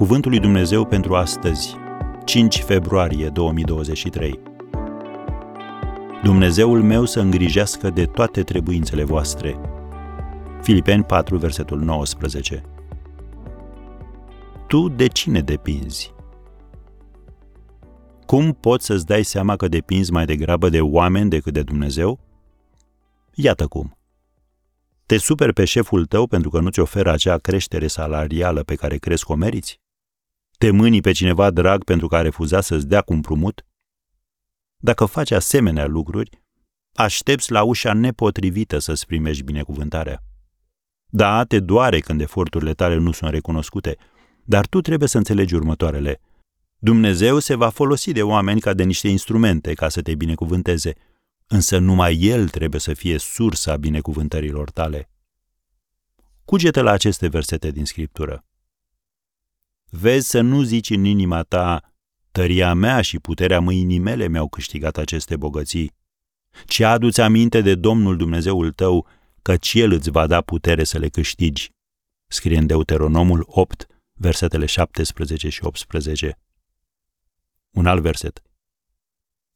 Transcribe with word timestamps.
Cuvântul 0.00 0.30
lui 0.30 0.40
Dumnezeu 0.40 0.84
pentru 0.84 1.14
astăzi, 1.14 1.76
5 2.24 2.58
februarie 2.58 3.28
2023. 3.28 4.40
Dumnezeul 6.22 6.82
meu 6.82 7.04
să 7.04 7.20
îngrijească 7.20 7.90
de 7.90 8.04
toate 8.04 8.42
trebuințele 8.42 9.04
voastre. 9.04 9.60
Filipeni 10.62 11.04
4, 11.04 11.36
versetul 11.36 11.80
19. 11.80 12.62
Tu 14.66 14.88
de 14.88 15.06
cine 15.06 15.40
depinzi? 15.40 16.14
Cum 18.26 18.52
poți 18.52 18.86
să-ți 18.86 19.06
dai 19.06 19.22
seama 19.22 19.56
că 19.56 19.68
depinzi 19.68 20.12
mai 20.12 20.24
degrabă 20.24 20.68
de 20.68 20.80
oameni 20.80 21.30
decât 21.30 21.52
de 21.52 21.62
Dumnezeu? 21.62 22.20
Iată 23.34 23.66
cum. 23.66 23.98
Te 25.06 25.16
superi 25.16 25.52
pe 25.52 25.64
șeful 25.64 26.06
tău 26.06 26.26
pentru 26.26 26.50
că 26.50 26.60
nu-ți 26.60 26.80
oferă 26.80 27.10
acea 27.10 27.38
creștere 27.38 27.86
salarială 27.86 28.62
pe 28.62 28.74
care 28.74 28.96
crezi 28.96 29.24
că 29.24 29.32
o 29.32 29.34
meriți? 29.34 29.80
Te 30.60 30.70
mâni 30.70 31.00
pe 31.00 31.12
cineva 31.12 31.50
drag 31.50 31.84
pentru 31.84 32.06
că 32.08 32.16
a 32.16 32.20
refuzat 32.20 32.64
să-ți 32.64 32.86
dea 32.86 33.00
cu 33.00 33.12
împrumut? 33.12 33.66
Dacă 34.76 35.04
faci 35.04 35.30
asemenea 35.30 35.86
lucruri, 35.86 36.42
aștepți 36.94 37.52
la 37.52 37.62
ușa 37.62 37.92
nepotrivită 37.92 38.78
să-ți 38.78 39.06
primești 39.06 39.42
binecuvântarea. 39.42 40.22
Da, 41.06 41.44
te 41.44 41.60
doare 41.60 42.00
când 42.00 42.20
eforturile 42.20 42.74
tale 42.74 42.96
nu 42.96 43.12
sunt 43.12 43.30
recunoscute, 43.30 43.96
dar 44.44 44.66
tu 44.66 44.80
trebuie 44.80 45.08
să 45.08 45.16
înțelegi 45.16 45.54
următoarele. 45.54 46.20
Dumnezeu 46.78 47.38
se 47.38 47.54
va 47.54 47.68
folosi 47.68 48.12
de 48.12 48.22
oameni 48.22 48.60
ca 48.60 48.74
de 48.74 48.82
niște 48.82 49.08
instrumente 49.08 49.74
ca 49.74 49.88
să 49.88 50.02
te 50.02 50.14
binecuvânteze– 50.14 50.92
însă 51.52 51.78
numai 51.78 52.18
El 52.20 52.48
trebuie 52.48 52.80
să 52.80 52.94
fie 52.94 53.18
sursa 53.18 53.76
binecuvântărilor 53.76 54.70
tale. 54.70 55.10
Cugete 56.44 56.80
la 56.80 56.90
aceste 56.90 57.28
versete 57.28 57.70
din 57.70 57.84
Scriptură. 57.84 58.44
Vezi 59.90 60.28
să 60.28 60.40
nu 60.40 60.62
zici 60.62 60.90
în 60.90 61.04
inima 61.04 61.42
ta, 61.42 61.92
tăria 62.30 62.74
mea 62.74 63.00
și 63.00 63.18
puterea 63.18 63.60
mâinii 63.60 63.98
mele 63.98 64.28
mi-au 64.28 64.48
câștigat 64.48 64.96
aceste 64.96 65.36
bogății, 65.36 65.92
ci 66.66 66.80
adu-ți 66.80 67.20
aminte 67.20 67.60
de 67.60 67.74
Domnul 67.74 68.16
Dumnezeul 68.16 68.72
tău, 68.72 69.06
căci 69.42 69.74
El 69.74 69.92
îți 69.92 70.10
va 70.10 70.26
da 70.26 70.40
putere 70.40 70.84
să 70.84 70.98
le 70.98 71.08
câștigi. 71.08 71.70
Scrie 72.26 72.58
în 72.58 72.66
Deuteronomul 72.66 73.44
8, 73.46 73.86
versetele 74.12 74.66
17 74.66 75.48
și 75.48 75.64
18. 75.64 76.38
Un 77.70 77.86
alt 77.86 78.02
verset. 78.02 78.42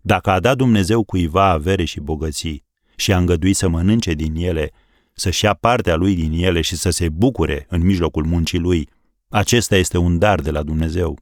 Dacă 0.00 0.30
a 0.30 0.40
dat 0.40 0.56
Dumnezeu 0.56 1.04
cuiva 1.04 1.48
avere 1.48 1.84
și 1.84 2.00
bogății 2.00 2.64
și 2.96 3.12
a 3.12 3.18
îngăduit 3.18 3.56
să 3.56 3.68
mănânce 3.68 4.12
din 4.12 4.34
ele, 4.34 4.70
să-și 5.12 5.44
ia 5.44 5.54
partea 5.54 5.96
lui 5.96 6.14
din 6.14 6.32
ele 6.44 6.60
și 6.60 6.76
să 6.76 6.90
se 6.90 7.08
bucure 7.08 7.66
în 7.68 7.82
mijlocul 7.82 8.24
muncii 8.24 8.58
lui, 8.58 8.88
acesta 9.32 9.76
este 9.76 9.98
un 9.98 10.18
dar 10.18 10.40
de 10.40 10.50
la 10.50 10.62
Dumnezeu. 10.62 11.18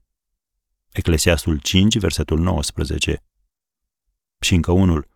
Eclesiastul 0.92 1.58
5, 1.58 1.98
versetul 1.98 2.38
19. 2.38 3.22
Și 4.40 4.54
încă 4.54 4.72
unul. 4.72 5.08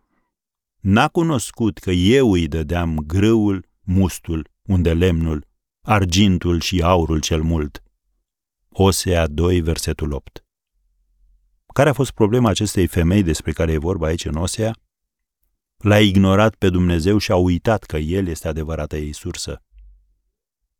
N-a 0.79 1.07
cunoscut 1.07 1.77
că 1.77 1.91
eu 1.91 2.31
îi 2.31 2.47
dădeam 2.47 2.97
grâul, 2.97 3.67
mustul, 3.81 4.49
unde 4.61 4.93
lemnul, 4.93 5.47
argintul 5.81 6.59
și 6.59 6.81
aurul 6.81 7.19
cel 7.19 7.41
mult. 7.41 7.83
Osea 8.69 9.27
2, 9.27 9.61
versetul 9.61 10.11
8. 10.11 10.45
Care 11.73 11.89
a 11.89 11.93
fost 11.93 12.11
problema 12.11 12.49
acestei 12.49 12.87
femei 12.87 13.23
despre 13.23 13.51
care 13.51 13.71
e 13.71 13.77
vorba 13.77 14.07
aici 14.07 14.25
în 14.25 14.35
Osea? 14.35 14.75
L-a 15.77 15.99
ignorat 15.99 16.55
pe 16.55 16.69
Dumnezeu 16.69 17.17
și 17.17 17.31
a 17.31 17.35
uitat 17.35 17.83
că 17.83 17.97
El 17.97 18.27
este 18.27 18.47
adevărata 18.47 18.97
ei 18.97 19.13
sursă. 19.13 19.63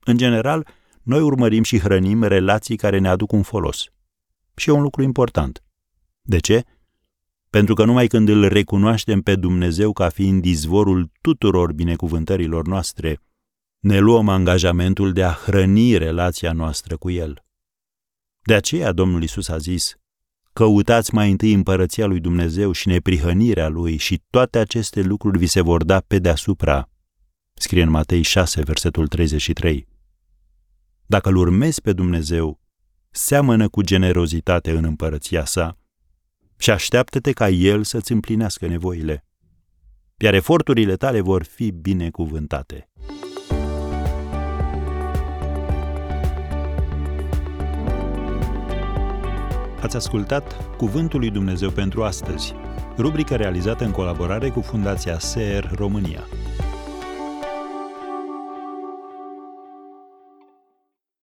În 0.04 0.18
general, 0.18 0.68
noi 1.06 1.22
urmărim 1.22 1.64
și 1.64 1.80
hrănim 1.80 2.24
relații 2.24 2.76
care 2.76 3.00
ne 3.00 3.08
aduc 3.08 3.32
un 3.32 3.42
folos. 3.42 3.86
Și 4.56 4.70
e 4.70 4.72
un 4.72 4.82
lucru 4.82 5.02
important. 5.02 5.64
De 6.22 6.40
ce? 6.40 6.64
Pentru 7.50 7.74
că 7.74 7.86
numai 7.86 8.08
când 8.08 8.30
îl 8.30 8.48
recunoaștem 8.48 9.22
pe 9.22 9.36
Dumnezeu 9.36 9.94
ca 9.94 10.10
fiind 10.10 10.46
izvorul 10.46 11.12
tuturor 11.22 11.74
binecuvântărilor 11.74 12.68
noastre, 12.68 13.22
ne 13.80 14.00
luăm 14.00 14.30
angajamentul 14.30 15.14
de 15.14 15.24
a 15.24 15.32
hrăni 15.32 15.98
relația 15.98 16.52
noastră 16.52 16.98
cu 16.98 17.10
El. 17.10 17.44
De 18.42 18.54
aceea 18.54 18.92
Domnul 18.92 19.24
Isus 19.24 19.48
a 19.48 19.58
zis, 19.58 19.96
Căutați 20.54 21.14
mai 21.14 21.32
întâi 21.32 21.54
împărăția 21.54 22.06
lui 22.06 22.20
Dumnezeu 22.20 22.72
și 22.72 22.88
neprihănirea 22.88 23.68
lui 23.68 23.98
și 23.98 24.22
toate 24.30 24.58
aceste 24.58 25.02
lucruri 25.02 25.38
vi 25.38 25.46
se 25.46 25.62
vor 25.62 25.84
da 25.84 26.00
pe 26.00 26.20
deasupra. 26.20 26.90
Scrie 27.54 27.84
în 27.84 27.90
Matei 27.90 28.22
6, 28.22 28.62
versetul 28.62 29.08
33. 29.08 29.88
Dacă 31.08 31.30
îl 31.30 31.36
urmezi 31.36 31.82
pe 31.82 31.94
Dumnezeu, 31.94 32.60
seamănă 33.10 33.70
cu 33.70 33.82
generozitate 33.82 34.72
în 34.72 34.84
împărăția 34.84 35.46
sa 35.46 35.78
și 36.58 36.72
așteaptă-te 36.72 37.32
ca 37.32 37.50
El 37.50 37.84
să-ți 37.84 38.12
împlinească 38.12 38.68
nevoile. 38.68 39.26
Iar 40.18 40.34
eforturile 40.34 40.96
tale 40.96 41.22
vor 41.22 41.44
fi 41.44 41.72
binecuvântate. 41.72 42.90
Ați 49.82 49.96
ascultat 49.96 50.76
Cuvântul 50.78 51.20
lui 51.20 51.30
Dumnezeu 51.30 51.70
pentru 51.70 52.04
astăzi, 52.04 52.54
rubrica 52.98 53.36
realizată 53.36 53.84
în 53.84 53.92
colaborare 53.92 54.50
cu 54.50 54.62
Fundația 54.62 55.20
SER 55.20 55.72
România. 55.76 56.24